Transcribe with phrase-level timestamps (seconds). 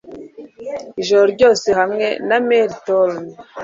[1.01, 3.31] ijoro ryose hamwe na Mel Torme